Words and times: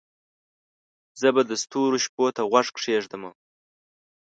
زه 1.21 1.27
به 1.35 1.41
د 1.49 1.51
ستورو 1.63 1.97
شپو 2.05 2.25
ته 2.35 2.41
غوږ 2.49 2.67
کښېږدمه 2.75 3.31